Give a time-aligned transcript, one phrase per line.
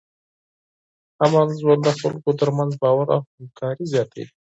[1.23, 4.25] امن ژوند د خلکو ترمنځ باور او همکاري زیاتوي.